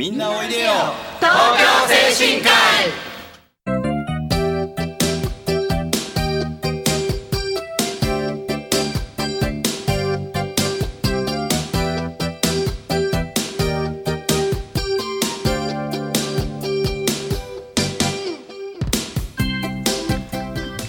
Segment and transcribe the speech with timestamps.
[0.00, 0.70] みんなおいでよ。
[1.18, 1.64] 東京
[2.14, 2.52] 精神科医。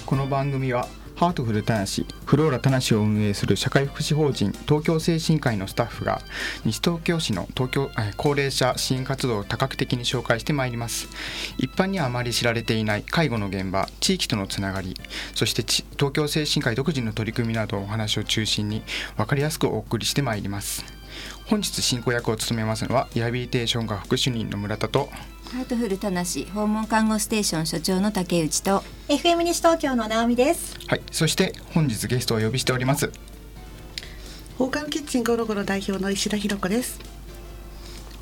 [0.06, 0.88] この番組は
[1.20, 6.22] ハートフルたなしフローラたなしを運営する社会福祉法人東京精神科医のスタッフが
[6.64, 11.10] 西東京市の東京高齢者支援活動を多角的に紹介してまいります。
[11.58, 14.96] 一般にはあまり知られていない介護の現場地域とのつながり
[15.36, 15.62] そして
[15.98, 18.82] 東京精神科医独自の取り組みなどお話を中心に
[19.18, 20.86] 分かりやすくお送りしてまいります。
[21.48, 25.10] 本日進行役を務めますのはリハビリテーション科副主任の村田と
[25.52, 30.78] ハートフルたなし訪問看護ステーション所長の竹内と FM 西東京の直美です。
[30.86, 33.12] はいそして本日ゲストをお呼びしております
[34.54, 37.00] 宝冠キッチンゴロゴロ代表の石田ひろ子です。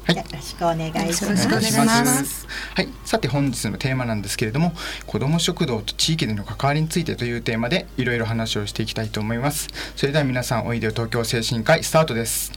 [0.05, 1.23] はいよろしくお願いします。
[1.23, 4.71] よろしくお願いしますはい、さて本日のテーマなんですけれども
[5.05, 9.67] 子ども食堂と地域での関わりについてというテーマでいろいろ話をしていきたいと思います
[9.97, 12.56] それでは皆さんおいでよ東京精神科医スタートです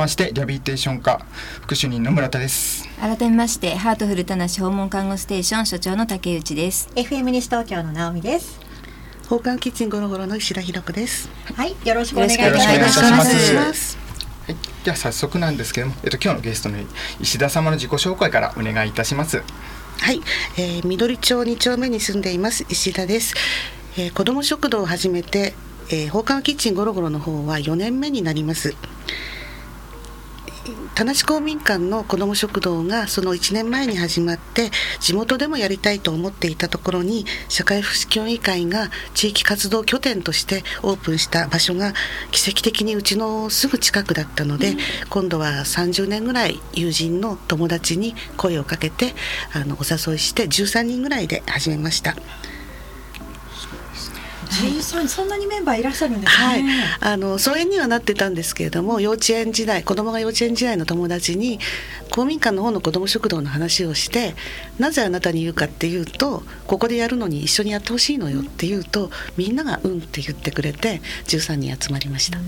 [0.00, 1.24] ましてリハビリテーション科
[1.62, 8.60] 副主任の村田です改めましてハートフルたなし訪問看護ステーション所長の竹内です FM 西東京の直美です。
[9.30, 11.30] 宝冠キッチンゴロゴロの石田ひろ子です。
[11.54, 12.94] はい、よろしくお願いいたよろしくお願いいたし
[13.46, 13.96] しまます。
[14.46, 16.78] はい、では早速なんですけれども、えっと、今日のゲストの
[17.20, 19.44] 石田様の自己紹介からお願いいたします
[20.00, 20.20] はい、
[20.58, 23.34] えー、緑町2丁目に住んでいます石田です。
[23.96, 25.54] えー、子ども食堂を始めて、
[25.90, 28.74] えー、宝冠キッチンゴロゴロの方は4年目になります。
[30.94, 34.70] 田無公民館の子ども食堂がその1年前に始まって
[35.00, 41.94] 地元でもやりたいと思っていたところに社会福祉協議会が地域活動拠点としてオープンした場所が
[42.30, 44.76] 奇跡的にうちのすぐ近くだったので、
[45.08, 49.14] 今度は30年ぐらい友人の友達に声をかけて
[49.54, 52.16] あのお誘いして13人ぐらいで始めました。
[54.50, 56.62] 13そんなにメンバーいらっしゃるんですはい。、
[57.00, 61.58] あの疎遠にはなってたんですけれども幼稚園時代子供が幼稚園時代の友達に
[62.10, 64.34] 公民館の方の子ども食堂の話をして
[64.78, 72.38] なぜあなたに言うかっていうとここでやるのに一緒にやってほしいのよっていうとみんなが「うん」って言ってくれて13人集まりました。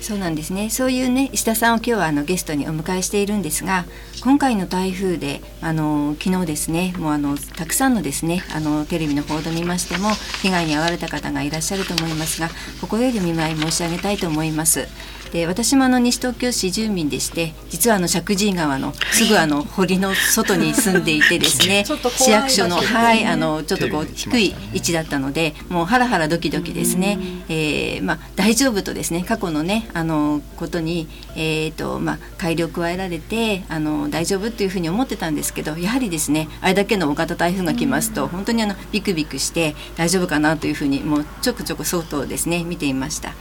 [0.00, 3.84] そうなんですねそういうね石田さんを今日はあのゲストにお迎えしているんですが
[4.22, 10.10] 今回の台風であの昨日ですねもうあのたくさんのですねあのテレビの報道を見ましても
[10.42, 12.48] 被害に遭われた方がいらっしゃると思いますが
[12.80, 14.86] 心より見舞い申し上げたいと思います。
[15.32, 21.84] で私もあの西東京市住民でして実はあの石神井川のすぐあの堀の外に住んでいてですね
[22.16, 43.32] 市役所のはいあのちょっとこう低い位置だったのでもうハラハラドキドキですね、えーまあ、大丈夫とですね過去のねあのことに、えーとまあ、改良を加えられてあの大丈夫っていうふうに思ってたんですけどやはりですねあれだけの大型台風が来ますと本当にあのビクビクして大丈夫かなというふうにもうちょくちょく相当ですね見ていました。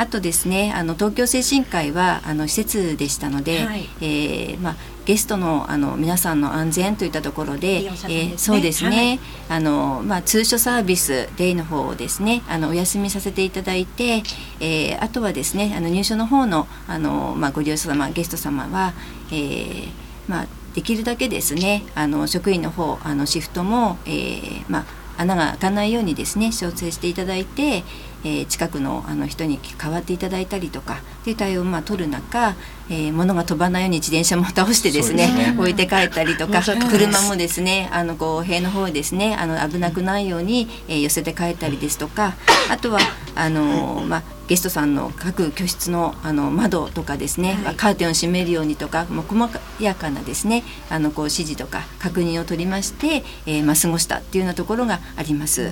[0.00, 3.86] あとですねあの東京精神科医はあの施設でしたので、はい。
[4.00, 7.84] えーまあ、ゲストのあの皆さんの安全といったところでね。
[7.84, 9.18] えーそうですね、
[9.50, 14.22] あのまあ、通所サービスデイの方をですねあのお休みさせていただいて、
[14.60, 18.94] えーあとはですねあの入所の方のあの、まあ、ご利用者様ゲスト様は、
[19.30, 19.88] えー
[20.28, 24.86] まあ、できるだけですねあの職員の方あのシフトも、えーま
[25.18, 27.84] あ、穴が開かないようにですね調整していただいて、
[28.24, 32.54] えー近くのあの人に代わっていただいたりとかっていう対応をまあ取る中、
[32.88, 35.54] えー物が飛ばないように自転車も倒してですねね。
[35.58, 42.34] 置いて帰ったりとか車もですねあのこう塀の方へですねあの危なくないように、えー寄せて帰ったりですとか
[42.70, 43.00] あとは
[43.34, 47.74] あの、まあ、ゲストさんの各居室のあの窓とかですね、はい。
[47.76, 49.48] カーテンを閉めるようにとかもう細
[49.80, 55.70] やかなですねあのこう指示とか確認を取りまして、えーまあ、過ごしたっていうようなところがあります。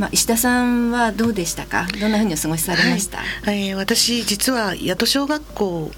[0.00, 1.86] まあ、石田さんはどうでしたか？
[2.00, 3.68] どんなふうにお過ごしされました、はい。
[3.68, 5.92] えー私実は八戸小学校を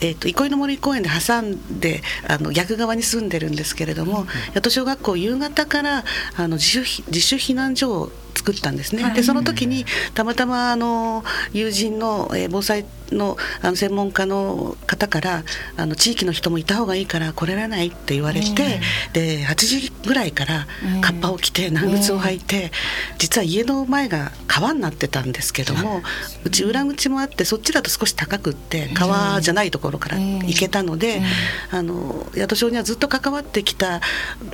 [0.00, 6.04] えー、と憩いの森公園で挟んであの逆側に住んでるんですけれども、八戸小学校夕方から
[6.36, 8.12] あの自主ひ自主避難所を
[8.48, 9.84] 作ったんですね、でその時に
[10.14, 11.22] たまたまあの
[11.52, 15.44] 友人の、えー防災のあの専門家の方方から
[15.76, 18.80] あの地域の人もいた方がいいから来れられないって言われて、
[19.12, 20.66] で8時ぐらいから
[21.00, 22.72] カッパを着て長靴を履いて、
[23.18, 26.02] 実は家の前が川になってたんですけども、
[26.44, 31.22] うち裏口もあってそっちだと少し高くって川じゃないところから行けたので、
[31.70, 34.00] あの宿庄にはずっと関わってきた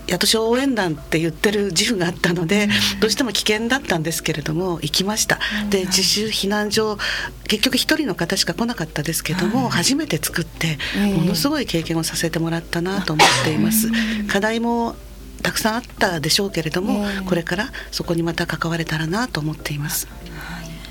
[0.08, 2.68] 宿庄応援団って言ってる自負があったので、
[3.00, 5.38] どうしても危険だったんですけれども行きました。
[5.70, 6.98] で自主避難所
[7.46, 10.78] 結局一人の方しか来なかったですけども、初めて作って
[11.16, 13.90] ものすごい経験をさせてもらったなと思っています。
[14.28, 14.96] 課題も
[15.42, 20.08] たくさんあったでしょうけれども、これからそこにまた関われたらなと思っています。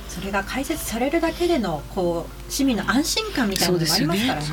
[0.10, 4.46] それが解説されるだけでのこう市民の安心感みたいなのもありますからね。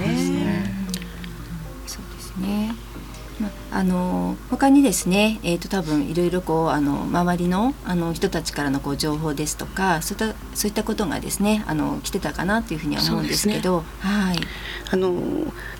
[1.86, 2.74] そうですね。
[3.70, 14.36] まあの他にですね、えー、と多分いろいろこうあの周りのあの人たちからのこう情報ですとかそういったそういったことがですねあの来てたかなというふうには思うんですけど、はい。
[14.92, 15.14] あの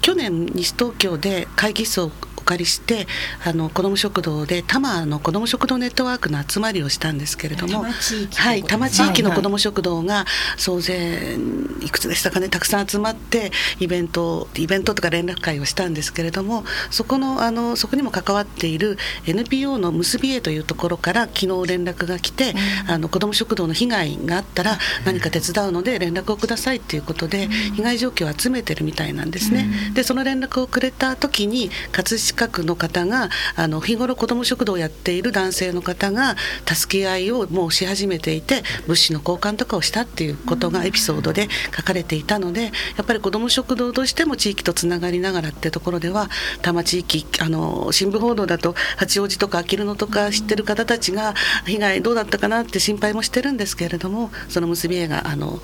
[0.03, 2.11] 去年西東京で会議室をお
[2.51, 3.07] 借りして
[3.45, 10.25] あの子ども食堂で多摩の子ども食堂ネットワークの集まりをしたんですけれども多摩地域はい、多摩地域の子ども食堂が
[10.57, 11.37] 総勢
[11.83, 22.55] いくつでしたかねたくさん集まってイベントイベントとか連絡会をしたんですけれどもそこのあのそこにも関わっている NPO の結びへというところから昨日連絡が来て、
[22.89, 29.69] あの子ども食堂の被害があったら何か手伝うので連絡をくださいっていうことで、被害状況を集めてるみたいなんですね。
[29.95, 42.71] でその連絡をくれた時に葛飾区の方があの日頃子ども食堂をやっている男性の方が助け合いをもうし始めていて物資の交換とかをしたっていうことがエピソードで書かれていたのでや
[43.03, 46.29] っぱり子ども食堂としても地域とつながりながらってところでは
[46.63, 51.35] 多摩地域あの新聞報道だと八王子とかあきる野とか知ってる方たちが
[51.67, 55.61] 被害どうだったかなって心配もしてるんですけれどもその結び絵があの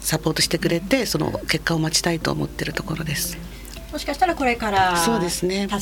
[0.00, 3.61] サポートしてくれてその結果を待ちたいと思ってるところです。
[3.92, 5.18] もしかしたらこれから助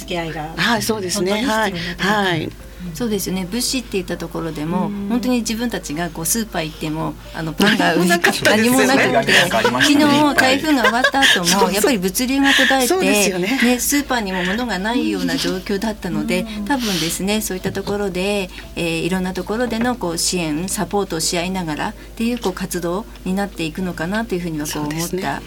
[0.05, 1.43] け合いがはい、そうですね。
[1.43, 2.51] はい、はい。
[2.95, 3.47] そうですよね。
[3.51, 13.61] 物資って言ったところでも本当に自分たちがこうスーパー行ってもあのパンが売り 何もなくて昨日台風が終わった後もやっぱり物流が途絶えてね。
[13.63, 25.41] ねスーパーにも物がないような状況だったので多分ですねそういったところでえーいろんなところでのこう支援サポートをし合いながらっていうこう活動になっていくのかなというふうにはこう思ったか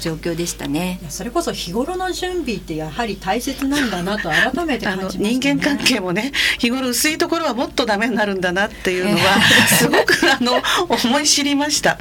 [0.00, 1.00] 状況でしたね。
[1.08, 9.18] それこそ日頃の準備ってやはり大切なんだなと改めてあの感じました、ね、人間関係もね日頃薄いところはもっとダメになるんだなっていうのは
[9.68, 11.98] すごくあの思い知りました。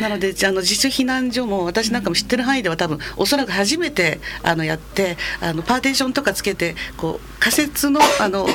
[0.00, 8.48] なのであの自主避難所も私なんかも知ってる範囲では多分おそらく初めてあのやってあのパーテーションとかつけてこう仮設のあの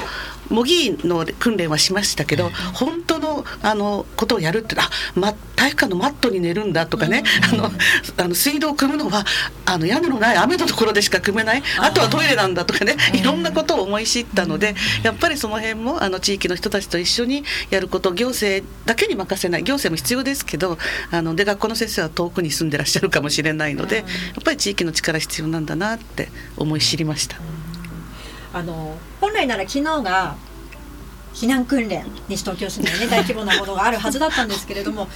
[0.52, 7.72] 模擬の訓練はしましたけど、本当のあのことをやるってあ、ま、体育館のマットに寝るんだとかね、あの
[8.18, 9.26] あの水道を組むのは
[9.66, 20.78] あの屋根のない雨のところでしか組めないあとはトイレなんだとかねいろんなことを思い知ったので、やっぱりその辺もあの地域の人たちと一緒にやること行政だけに任せない行政も必要ですけど
[21.12, 24.06] あので学校の先生は遠くに住んでらっしゃるかもしれないので、やっ
[24.44, 27.38] ぱり地域の力必要なんだなって思い知りました。
[28.54, 30.36] あの本来なら昨日が
[31.34, 33.08] 避難訓練西東京市内ね。
[33.12, 35.08] 大規模なものがあるはずだったんですけれども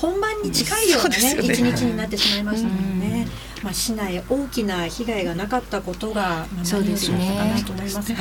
[0.00, 1.72] 本番に近いようなねそうですよね。
[1.72, 3.28] 一日になってしまいましたもんね。
[3.62, 8.18] まあ市内大きな被害がなかったことが、何よりだったかなと思いますが、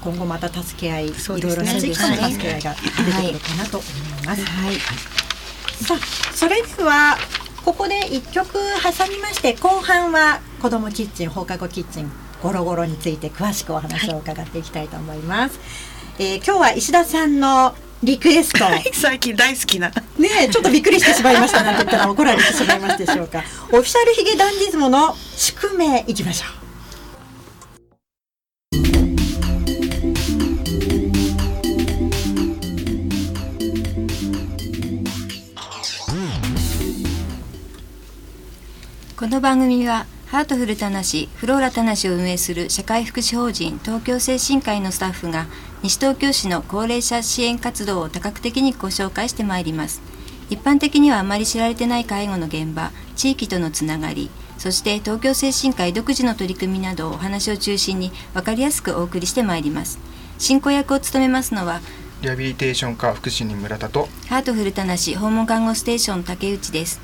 [0.00, 3.86] 今後また助け合い、いろいろな地域との助け合いが出てくるかなと思
[4.22, 4.44] います。
[4.44, 4.76] はい。
[5.84, 7.18] さあそれでは
[7.64, 8.58] ここで一曲挟
[9.08, 12.10] みまして後半は子どもキッチン放課後キッチン
[12.42, 15.60] ゴロゴロについて詳しくお話を伺っていきたいと思います、
[16.18, 18.68] えー今日は石田さんのリクエスト。
[18.68, 19.92] ね 最近大好きな。
[20.18, 23.44] えちょっとびっくりしてしまいましたなんて言ったら怒られてしまいますでしょうか。
[23.70, 26.62] オフィシャルヒゲダンディズムの宿命いきましょう。
[39.16, 45.44] この番組はハートフルたなしフローラたなしを運営する社会福祉法人東京精神科医のスタッフが
[45.82, 50.00] 西東京市の高齢者支援活動を多角的にご紹介してまいります。
[50.48, 59.98] 一般的にはあまり知られてない介護の現場地域とのつながりそして東京精神科医独自の取り組みなどをお話を中心に分かりやすくお送りしてまいります。
[60.38, 61.82] 進行役を務めますのは
[62.22, 67.02] リハビリテーション科福祉に村田とハートフルたなし訪問看護ステーション竹内です。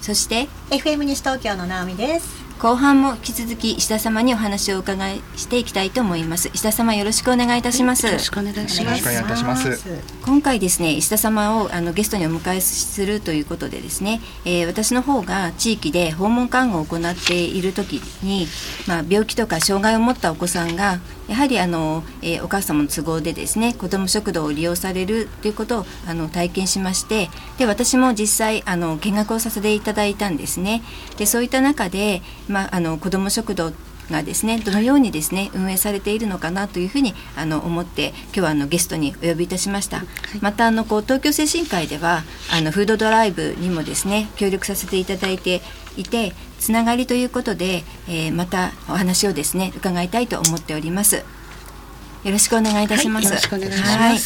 [0.00, 6.48] そして FM 西東京の直美です後半も引き続き石田様にお話を伺いしていきたいと思います。
[6.54, 8.06] 石田様よろしくお願いいたします。
[8.06, 9.02] よろしくお願いします。
[9.02, 9.84] お願いいたします。
[10.24, 18.46] 今回ですね石田様をあのゲストにお迎えするということでですね、えー、私の方が地域で訪問看護を行っている時に、
[18.86, 21.00] まあ、病気とか障害を持ったお子さんが
[21.32, 30.82] やはりあの、えー、お母様の都合でですね子ども食堂を利用されるということをあの体験しましてで私も実際あの見学をさせていただいたんですね。
[31.16, 33.72] でそういった中で、まあ、あの子ども食堂
[34.10, 40.06] がですねどのようにですね運営されているのかなというふうにあの思って今日はあのゲストにお呼びいたしました、はい、
[40.42, 45.62] またあのこう東京精神科医ではあのフードドライブにもですね協力させていただいて
[45.96, 51.16] いてつながりということで、えー、またお話をですね伺いたいと思っております。
[51.16, 54.16] よろしくお願いいたします、はい、よろしくお願いします、はい。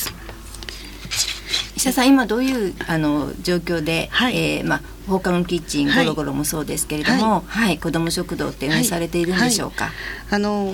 [1.76, 9.90] 石田さん今どういうあの状況で、はい、えー、まあ放課後キッチンゴロゴロもそうですけれども、はい、はい、子ども食堂って運営されているんでしょうか？
[10.30, 10.73] あの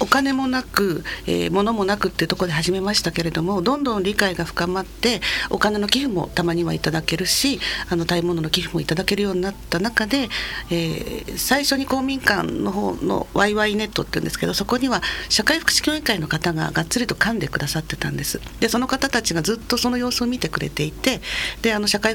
[0.00, 10.28] お金もなく、えー、物もなくっていうところで始めましたけれどもどんどん理解が深まってお金の寄付もたまにはいただけるしあの食べ物の寄付もいただけるようになった中で、
[10.70, 18.40] えー、最初に公民館の方のワイワイネットっていうんですけどそこには社会福祉協議会の方ががっつりと噛んでくださってたんです。
[18.60, 21.20] でその方たちがずっとその様子を見てくれていて
[21.62, 22.14] であの社会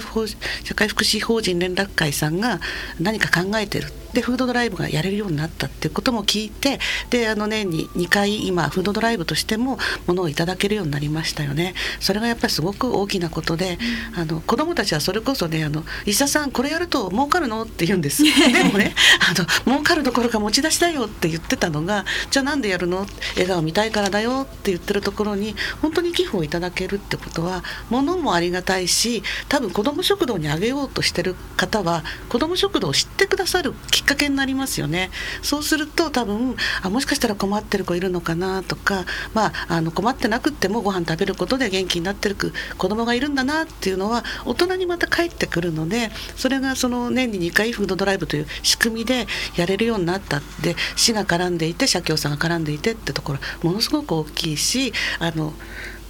[0.63, 2.59] 社会福祉法人連絡会さんが
[2.99, 6.79] 何か考えてるってでフードドライブがやれるようになったっていうことも聞いて
[7.09, 9.77] であの年に2回今フードドライブとしても
[10.07, 11.73] ものをいただけるようになりましたよね。
[11.99, 13.77] それがやっぱりすごく大きなことで、
[14.13, 18.23] うん、あの子どもたちはそれこそねあの「医者さんこれやると儲かるの?」って言うんです。
[18.23, 35.09] でもねあの儲かるどころか持ち出しだよって言ってたのがじゃあなんでやるの笑顔見たいからだよって言ってるところに本当に寄付をいただけるってことは物もありがたいし多分子ども食堂にあげようとしてる方は子ども食堂を知ってくださるきっっかけになりますよね。
[35.41, 42.35] そうすると多分あもしかしたら困ってる子いるのかなとか、まあ、あの困ってなくてもご飯食べることで元気になってる
[42.77, 55.53] 子供がいるんだなっていうのは大人にまた帰ってくるのでそれがその年に2回フードドライブという仕組みでやれるようになったで市が絡んでいて社協さんが絡んでいてってところものすごく大きいしあの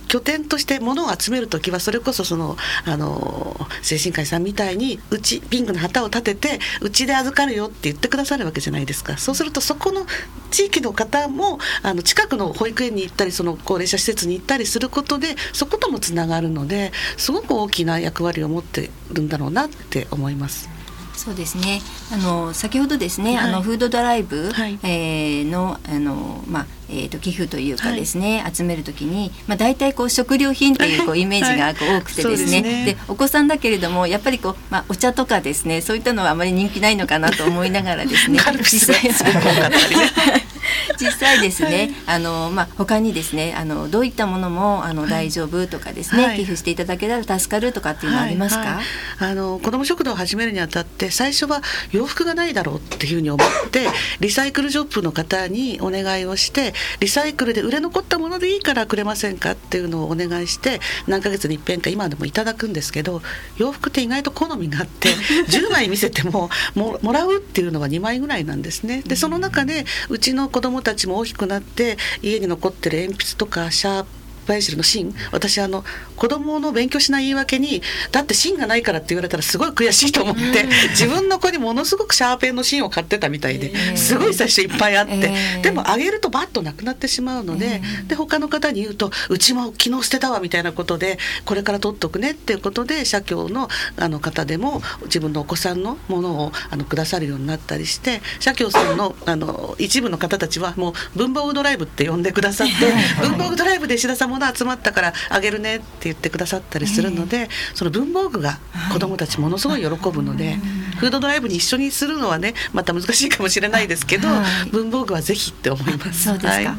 [0.07, 10.05] 拠点として物を集める時はそれこそそのあの精神科医さんみたいにうちピンクの旗を立ててうちで預かるよって言ってくださるわけじゃないですかそうするとそこの
[10.51, 20.72] 地域の方もあの近くの保育園に行ったりその高齢者施設に行ったりすることでそこともつながるのですごく大きな役割を持ってるんだろうなって思います。
[21.15, 21.81] そうですね。
[22.11, 32.53] あの先ほどですね、はい、あのフードドライブ、はい、えー、のあのまあえーと、寄付というかですね、はい、集めるときに、まあ、大体こう食料品っていうこうイメージがこう多くてですね。
[32.53, 38.39] はいで、ね、お子さんだけれどもやっぱりこう、まあ、お茶とかですねそういったのはあまり人気ないのかなと思いながらですね。
[38.63, 39.09] 実際
[40.99, 48.81] 実際ですね、あのまあ他にですねあのどういったものもあの、大丈夫とかですね、寄付していただけたら助かるとかっていうのはありますか？
[49.19, 51.61] あの子ども食堂を始めるにあたって最初は
[51.91, 53.87] 洋服がないだろうっていうふうに思って
[54.19, 63.21] リサイクルショップの方にお願いをしてリサイクルで売れ残ったものでいいからくれませんかっていうのをお願いして何ヶ月に一遍か今でもいただくんですけど
[63.57, 65.09] 洋服って意外と好みがあって
[65.47, 69.03] 10枚見せてもももらうっていうのは2枚ぐらいなんですね。
[69.05, 75.83] でその中でうちの子供たちも大きくなって家に残ってる鉛筆とかシャープバイジルの芯私あの
[76.15, 77.81] 子供の勉強しない言い訳に
[78.11, 85.31] だって芯がないからって言われたらすごい悔しいと思って、自分の子にものすごくシャーペンの芯を買ってたみたいですごい最初いっぱいあって、
[85.61, 102.73] でもあげるとバッとなくなってしまうので、で他の方に言うとうちも昨日捨てたわみたいなことでこれから取っとくねっていうことで社協のあの方でも自分のお子さんのものをあのくださるようになったりして社協さんのあの一部の方たちはもう文房具ドライブって呼んでくださって
[103.21, 108.59] 文房具ドライブで石田さんもの集まったからあげるねって言ってくださったりするので、えー、その文房具が
[108.91, 110.55] 子どもたちものすごい喜ぶので、はい、
[110.97, 116.23] フードドライブに一緒にするのはねまた難しいかもしれないですけど、はい、文房具はぜひって思います。
[116.23, 116.73] そうですか、はい、か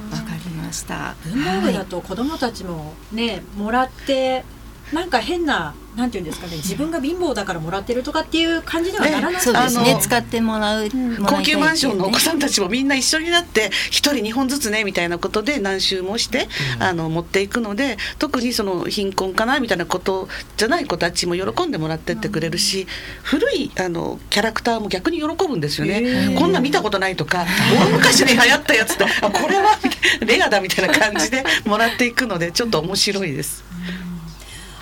[0.45, 1.15] りました。
[1.25, 4.45] 文房具だと子どもたちもねもらって
[4.93, 9.97] なんか変ななんていうんですかね自分が貧乏だからもらってるとかっていう感じではならない、そうですね。
[10.01, 10.89] 使ってもらう、
[11.25, 16.49] 高級マンションのお子さんたちもみんな一緒になって一人二本ずつねみたいなことで何周もして、
[16.81, 22.89] あの持っていくので特にその貧困かなみたいなことじゃない子たちも喜んでもらってってくれるし、
[23.23, 26.35] 古いあのキャラクターも逆に喜ぶんですよね。
[26.37, 27.45] こんな見たことないとか
[27.79, 29.79] 大昔に流行ったやつってこれは
[30.27, 33.63] レアだみたいな感じでもらっていくのでちょっと面白いです。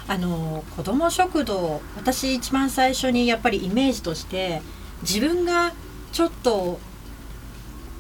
[0.09, 4.61] あの子ども食堂私一番最初にやっぱりイメージとして
[5.03, 5.73] 自分が
[6.13, 6.79] ちょっと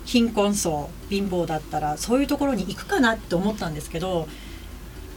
[0.05, 4.27] 貧困層貧乏だったらそういうところに行くかなって思ったんですけど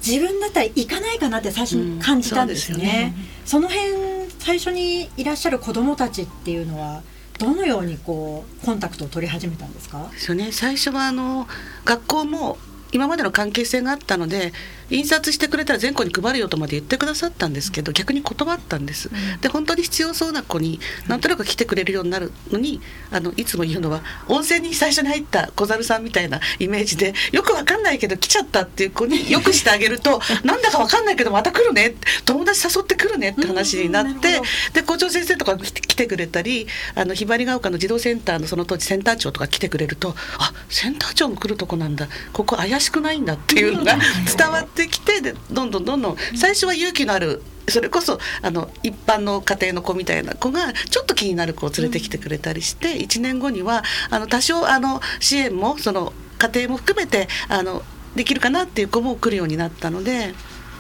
[0.06, 3.16] 自分だったら行かないかなって最初に感じたんですよね。
[3.44, 7.02] その辺最初にいらっしゃる子どもたちっていうのは
[7.40, 10.08] どのようにこうコンタクトを取り始めたんですか？
[10.12, 11.48] ですよね最初はあの
[11.84, 12.60] 学校も
[12.92, 14.54] 今までの関係性があったので
[14.90, 19.10] 印刷してくれたら全校に配るよとまで言ってくださったんですけど逆に断ったんです。
[19.42, 34.42] で本当に必要そうな子になんとなく来てくれるようになるのにあのいつも言うのは温泉に最初に入った小猿さんみたいなイメージでよくわかんないけど来ちゃったっていう子によくしてあげると なんだかわかんないけどまた来るね友達誘ってくるねって話になって
[34.74, 42.08] で校長先生とか来てくれたりあのひばりが丘の児童センターのその当時センター長とか来てくれるとあセンター長も来るとこなんだ。
[42.34, 43.98] ここ怪しくないんだっていうのが
[44.38, 57.82] 伝わってきてでどんどんどんどん最初は勇気のあるそれこそあの一般の家庭の子みたいな子がちょっと気になる子を連れてきてくれたりして1年後にはあの多少あの支援もその家庭も含めてあの
[58.16, 60.34] できるかなっていう子も来るようになったので。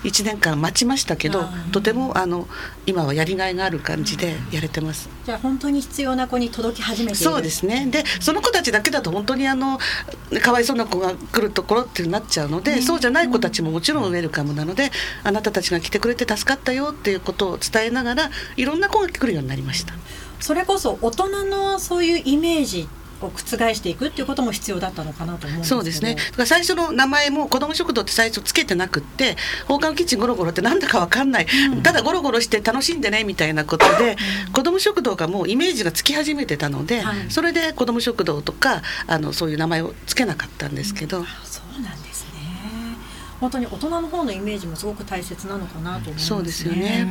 [0.06, 2.48] 1年間待ちましたけどとてもあの
[2.86, 5.10] 今はやりがいがある感じでやれてます。
[5.26, 9.80] じゃあ本当に必要な子に届き始めてそうですねでその子たちだけだと本当にあの
[10.42, 14.92] かわいそうな子が来るところってなっちゃうので、ね、そうじゃない子たちももちろんウェルカムなので、
[15.24, 19.94] あなたたちが来てくれて助かったよっていうことを伝えながらいろんな子が来るようになりました。
[20.40, 22.88] それこそ大人のそういうイメージ
[23.22, 26.16] を覆していくっていうことも必要だったのかなと思うんですそうですね。
[26.16, 29.36] だから最初の名前も子ども食堂って最初つけてなくって
[29.68, 34.18] 放課後キッチンゴロゴロってなんだかわかんない、うん、ただゴロゴロして楽しんでねみたいなことで、
[34.48, 41.20] うん、子ども食堂がもうイメージがつき始めてたので、はい、それで子ども食堂とかあのそういう名前をつけなかったんですけど。
[41.20, 42.32] うん、そうなんですね。
[43.40, 46.28] 本当に大人の方のイメージもすごく大切なのかなと思いますね。
[46.28, 47.08] そうですよね。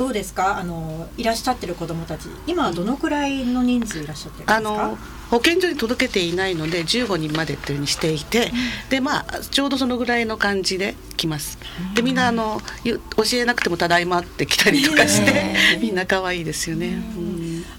[0.00, 0.56] どうですか？
[0.56, 2.30] あのいらっしゃってる子どもたち。
[2.46, 4.56] 今はどのくらいの人数いらっしゃってるんですか？
[4.56, 4.96] あの
[5.28, 11.58] 保健所に届けていないので15人までっていうふうにしていて、うん、でまあちょうどそのぐらいの感じで来ます。
[11.94, 12.96] でみんなあの教
[13.34, 17.02] えなくてもただいまって来たりとかして、 みんな可愛いですよね。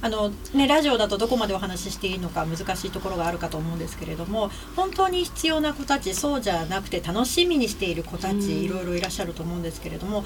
[0.04, 10.24] あのねラジオだとどこまでお話ししていいのか難しいところがあるかと思うんですけれども本当に必要な子たちそうじゃなくて楽しみにしている子たちいろいろいらっしゃると思うんですけれども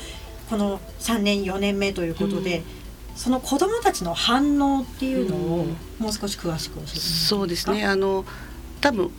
[0.49, 2.63] この3年4年目ということで、うん、
[3.15, 5.65] その子どもたちの反応っていうのを
[5.99, 7.85] もう少し詳しく教えてもらえますか、そうですね。
[7.85, 8.25] あの
[8.81, 9.11] 多分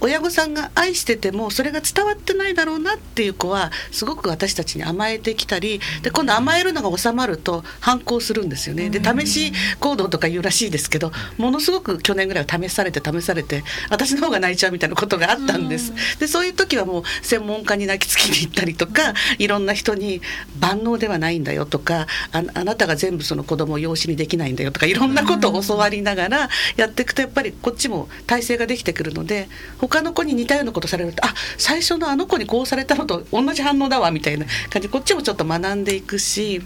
[0.00, 8.90] 親御さんが愛しててもそれが伝わってないだろうなっていう子はすごく私たちに甘えてきたりで今度甘えるのが収まると反抗するんですよね。
[8.90, 15.92] で試し行動とか言うらしいですけどものすごく去年ぐらいは試されて試されて私の方が泣いちゃうみたいなことがあったんです。
[16.18, 20.20] でそういう時はもう専門家に泣きつきに行ったりとかいろんな人に
[20.60, 29.48] 万能ではないんだよとかああなたが全部その子供を養子にできないんだよとかいろんなことを教わりながらやっていくとやっぱりこっちも体制ができてくるので
[29.88, 34.88] 他の子に似たようなことされるとあ最初のあの子にこうされたのと同じ反応だわみたいな感じ。
[34.88, 36.62] こっちもちょっと学んでいくし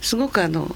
[0.00, 0.74] すごくあの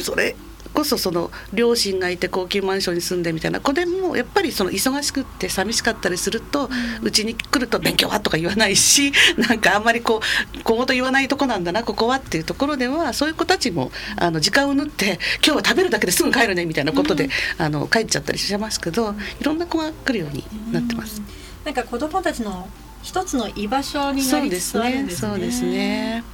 [0.00, 0.36] それ
[0.74, 6.68] こそその両親がいて高級マンションに住んでみたいな子でもやっぱりその忙しくって寂しかったりすると
[7.02, 10.20] うち、に来ると勉強はとか言わないし なんかあんまりこ
[10.58, 21.22] う小言言わないとこなんだなここはっていうところではそういう子たちもあの時間を縫って今日は食べるだけですぐ帰るねみたいなことで、あの帰っちゃったりしますけどいろんな子が来るようになってます。
[21.64, 22.68] なんか子供たちの
[23.02, 25.30] 一つの居場所になりつつあるんですね。
[25.30, 26.24] そうですね。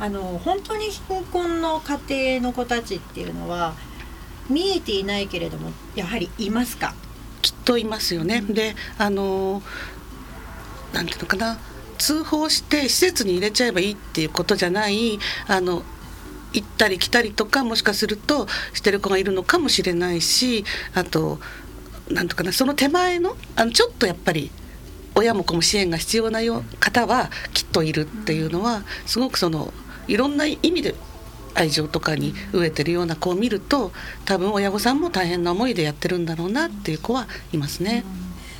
[0.00, 3.74] あの本当に貧困の家庭の子たちっていうのは
[4.50, 6.94] 見えていないけれどもやはりいますか？
[7.42, 8.44] きっといますよね。
[8.46, 9.62] うん、であの
[10.92, 11.58] なんていうのかな。
[11.96, 15.84] 通報して施設に入れちゃえばいいっていうことじゃないあの
[16.52, 21.38] 行ったり来たりとかもしかするとしてる子がいるのかもしれないしあと
[22.10, 22.52] なんとかな。
[22.52, 24.50] その手前のあのちょっとやっぱり
[25.14, 26.40] 親も子も支援が必要な
[26.80, 29.72] 方はきっといるっていうのはすごくその
[30.08, 30.94] いろんな意味で
[31.54, 33.92] 愛情とかに飢えてるような子を見ると
[34.24, 38.04] 多分親御さんも大変な思いでやってるんだろうなっていう子はいますね。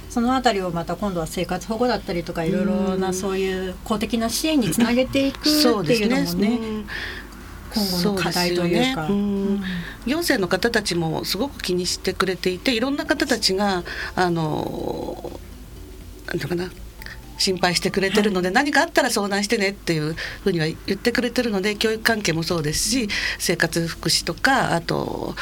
[0.09, 6.61] そのあたりをまた今度は生活保護だったりとかいろいろなそういう公的な支援につなげていくっていうのもね。
[7.75, 9.13] 今後の課題というか、ね。
[9.13, 9.63] うん、
[10.07, 13.83] 行政の方たちもすごく気にしてくれていていろんな方たちが
[14.15, 15.41] あの
[16.29, 16.71] なんていうかな
[17.39, 25.35] 心配してくれてるので、何かあったら相談してねっていうふうには言ってくれてるので教育関係もそうですし生活福祉とかあと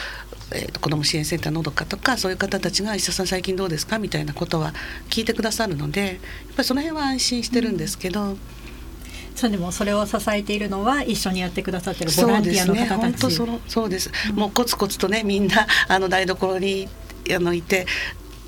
[0.54, 4.74] えーと、子ども支援センターのどかとかそういう方たちが「石田さん最近どうですか?」みたいなことは
[5.08, 6.16] 聞いてくださるのでやっ
[6.56, 8.36] ぱりその辺は安心してるんですけど。
[9.34, 13.18] それでもそれを支えているのは一緒にやってくださってるボランティアの方たち。
[13.18, 13.60] そうですね。
[13.66, 14.10] そうです。
[14.34, 16.86] もうコツコツとねみんなあの台所に
[17.34, 17.86] あのいて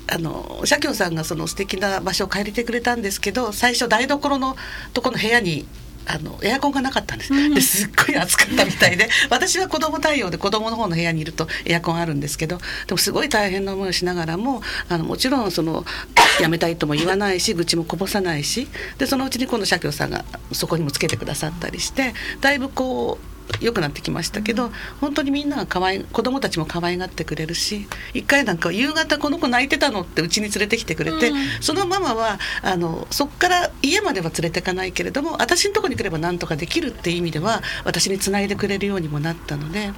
[0.07, 4.55] あの社協さんがその素敵な場所を借りてくれたんですけど最初台所の
[4.93, 5.65] とこの部屋に
[6.07, 15.83] あのエアコンがなかったんです、うん、ですっごい暑かったみたいで私は子供対応で子供の方の部屋にいるとエアコンあるんですけどでもすごい大変な思いをしながらもあのもちろんその
[16.39, 39.91] やめたいとも言わないし愚痴もこぼさないしでそのうちに今度社協さんがそこにもつけてくださったりしてだいぶこう良くなってきましたけど、本当にみんなが可愛い子供たちも可愛がってくれるし一回なんか夕方この子泣いてたのってうちに連れてきてくれて、うん、そのママはあのそこから家までは連れてかないけれども私のとこに来れば何とかできるっていう意味では私につないでくれるようにもなったので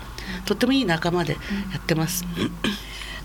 [0.46, 1.40] とってもいい仲間でや
[1.78, 2.26] ってます。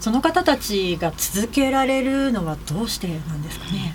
[0.01, 3.95] その方たちが続けられるのはどうしてなんですかね？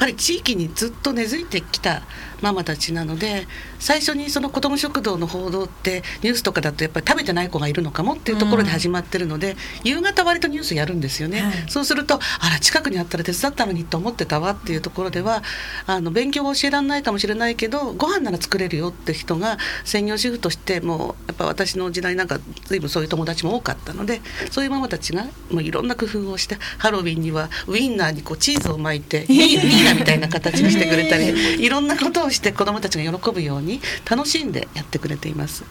[0.00, 2.02] やっぱり地域にずっと根付いてきた
[2.40, 3.46] ママたちなので
[3.78, 12.18] 最初にその子ども食堂の報道ってニュースとかだとやっぱり食べてない子がいるのかもっていうところで始まってるので、うん、夕方割とニュースやるんですよね、はい、そうするとあ
[12.50, 15.42] ら近くにあったら手伝ったのにと思ってたわっていうところでは
[15.86, 35.64] あの勉強は教えられないかもしれないけどご飯なら作れるよって人が専業主婦としてもやっぱ私の時代なんか随分そういう友達も多かったのでそういうママたちがもういろんな工夫をしてハロウィンにはウインナーにこうチーズを巻いて ミーナみたいな形にしてくれたりいろんなことをして子どもたちが喜ぶように楽しんでやってくれています。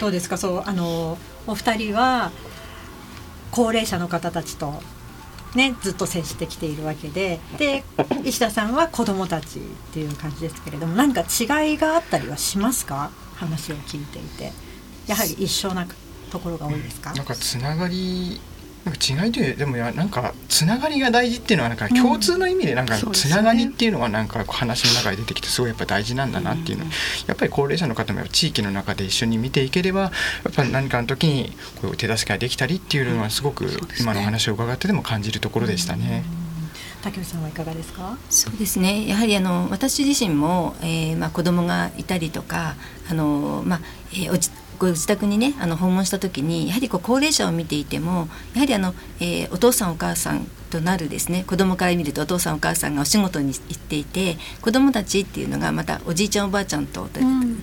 [0.00, 0.36] どうですか？
[0.38, 2.32] そうあのお二人は
[3.50, 4.82] 高齢者の方たちと
[5.54, 7.38] ね、ずっと接してきているわけで。
[7.58, 7.84] で
[8.24, 9.62] 石田さんは子どもたちっ
[9.92, 13.10] ていう感じですけれども何か違いがあったりはしますか？
[13.36, 14.52] 話を聞いていて。
[15.06, 15.86] やはり一緒な
[16.30, 17.12] ところが多いですか？
[17.12, 18.40] なんかつながり
[18.84, 26.84] なんか違いというでもやなんかつながりが大事っていうのはなんか共通の意味でなんかつながりっていうのはなんか話の中で出てきてすごいやっぱ大事なんだなっていうの
[27.28, 30.08] やっぱり高齢者の方も地域の中で一緒に見ていければや
[30.50, 33.66] っぱ何かの時にこう手助けができたりっていうのはすごく
[34.00, 36.24] 今の話を伺ってでも感じるところでしたね。
[37.02, 38.16] 竹内さんはいかがですか？
[38.30, 39.08] そうですね。
[39.08, 42.76] やはりあの私自身も、えーまあ、子供がいたりとか
[43.10, 43.80] あの、まあ
[44.12, 44.38] えー、お
[44.82, 57.08] ご自宅にねあの訪問した時にやはりこう高齢者を見ていてもやはりあの、えー、お父さんお母さんとなるですね子供から見るとお父さんお母さんがお仕事に行っていて子供たちっていうのがまたおじいちゃんおばあちゃんと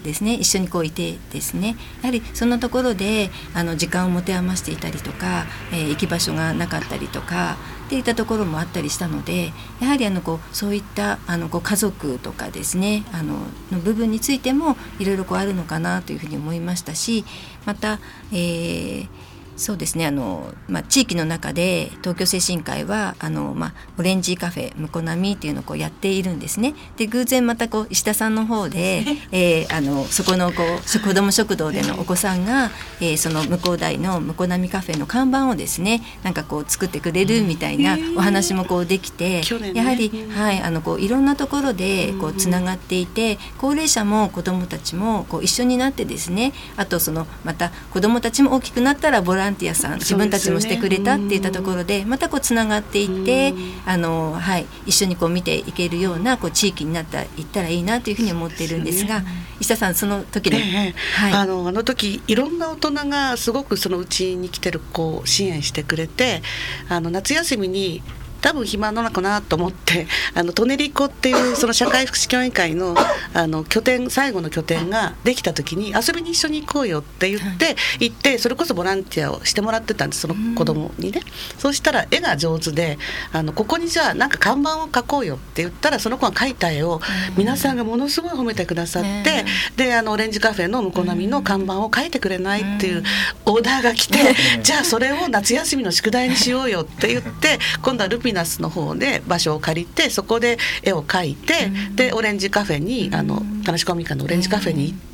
[0.03, 13.39] ですね、うん、一緒にこういてですねやはりそんなところであの時間を持て余していたりとか、えー、行き場所がなかったりとかっていったところもあったりしたのでやはりあのこうそういったあのこう家族とかですねあの
[13.71, 17.25] の部分についてもいろいろこうあるのかなというふうに思いましたし
[17.65, 17.99] また、
[18.31, 19.28] えー
[19.59, 20.05] そうですね。
[20.05, 26.73] あの、まあ、地域の中で東京精神科医はあの、まあ、オレンジカフェ向こみっていうのをこうやっているんですね。
[26.95, 39.41] で偶然またこう石田さんの方で、 えー、あのそこのこう子ども食堂でのお子さんが、えー、その向こう台の向こうみカフェの看板をですねなんかこう作ってくれるみたいなお話もこうできて、
[39.73, 53.53] やはり、はい、あのこういろんなところでこうつながっていて高齢者も子どもたちもこう一緒になってですねあとそのまた子どもたちも大きくなったらボランランティアさん自分たちもしてくれたって言ったところでまたこうつながっていって
[53.85, 59.23] あの、はい、一緒にこう見ていけるようなこう地域になったいったらいいなというふうに思っているんですが
[59.59, 66.41] 石田さんその時の、えはい、あのあの時いろんな大人がすごくそのうちに来てる子を支援してくれて
[66.87, 68.03] あの夏休みに
[68.41, 72.95] 多分暇なのかなと思って あのトネリコっていう その社会福祉協議会の
[73.33, 81.21] あの拠点最後の拠点ができた時に遊びに一緒に行こうよって言って行ってそれこそボランティアをしてもらってたんですその子供にね。
[81.57, 82.97] そうしたら絵が上手で
[83.31, 87.01] あのここにじゃあなんか看板を描こうよって言ったらその子が描いた絵を
[87.37, 93.03] 皆さんがものすごい褒めてくださってであのオレンジカフェの向こう並みの看板を描いてくれないっていう
[93.45, 94.17] オーダーが来て
[94.63, 105.08] じゃあそれを夏休みの宿題にしようよって言って今度はルピナスの方で場所を借りてそこで絵を描いて、でオレンジカフェにあの田無コミカのオレンジカフェに行って。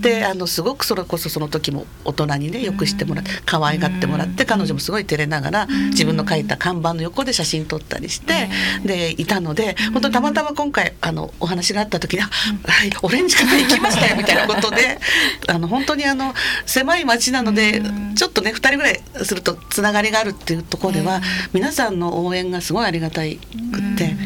[0.00, 8.48] であのすごくそれこそその時も大人にねよくしてもらって可愛がってもらって彼女もすごい照れながら自分の描いた看板の横で写真撮ったりして
[8.84, 12.30] でいたので本当たまたま今回あのお話があった時に「はい、
[13.02, 14.98] オレンジカフェ行きましたよ」みたいなことで
[15.48, 16.34] あの本当にあの
[16.66, 17.82] 狭い町なので
[18.14, 21.20] ちょっとね2人ぐらいするとつながりがあるっていうところでは
[21.52, 24.16] 皆さんの応援がすごいありがたいくって。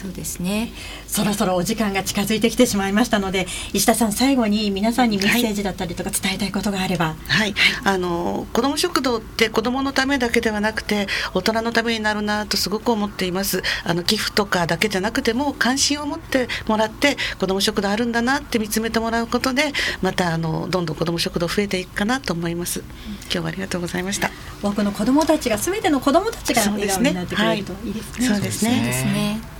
[0.00, 0.72] そうですね。
[1.06, 13.62] そろそろお時間が近づいてきてしまいましたので石田さん最後に皆さんにメッセージだったりとか伝えたいことがあれば、はい、あの子ども食堂って子どものためだけではなくて大人のためになるなとすごく思っています。
[13.84, 22.82] あの寄付とかだけじゃなくても関心を持ってもらって子ども食堂あるんだなって見つめてもらうことでまたあのどんどん子ども食堂増えていくかなと思います。
[23.24, 24.30] 今日はありがとうございました。
[24.62, 28.26] 多くの子どもたちがすべての子どもたちが笑顔になってくれるといいですね。
[28.26, 28.70] そうですね。
[28.70, 29.59] そうですね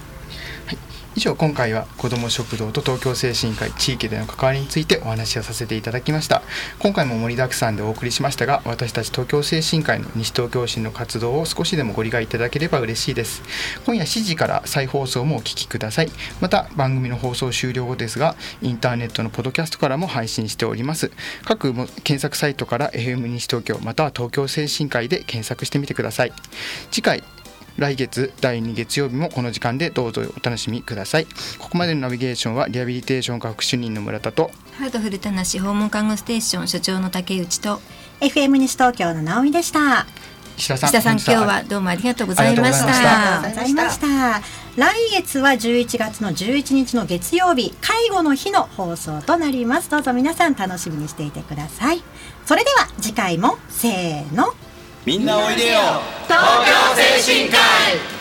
[1.16, 6.42] 以上今回は子ども食堂と東京精神科医地域での関わりについてお話をさせていただきました。
[6.78, 13.42] 今回も盛りだくさんでお送りしましたが私たち東京精神科医の西東京市の活動を少しでもご理解いただければ嬉しいです。
[13.86, 16.10] 今夜7時から再放送もお聞きください。
[16.40, 21.10] また番組の放送終了後ですがインターネットのポドキャストからも配信しております。
[21.44, 26.32] 各検索サイトから FM 西東京または東京精神科医で検索してみてください。
[26.92, 27.24] 次回
[27.76, 31.26] 来月第2月曜日もこの時間でどうぞお楽しみください。
[31.58, 37.80] ここまでのナビゲーションはリハビリテーション科副主任の村田とハートフルたなし訪問看護ステーション所長の竹内と
[38.20, 40.06] FM 西東京の直美でした。
[40.56, 44.06] 石田さん石田さん今本日はどうもありがとうございましありがとうございました。
[44.06, 44.60] ありがとうございました。
[44.76, 49.90] 来月は11月の11日の月曜日介護の日の放送となります。
[49.90, 52.02] どうぞ皆さん楽しみにしていてください。
[52.46, 54.52] それでは次回もせーの
[55.06, 55.78] みんなおいでよ。
[56.28, 58.19] 東京精神科医。